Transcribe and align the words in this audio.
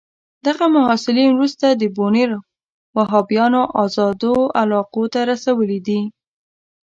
دغه 0.45 0.65
محصلین 0.75 1.29
وروسته 1.33 1.67
د 1.71 1.83
بونیر 1.95 2.31
وهابیانو 2.97 3.61
آزادو 3.83 4.33
علاقو 4.61 5.03
ته 5.13 5.19
رسولي 5.31 5.79
دي. 5.87 6.01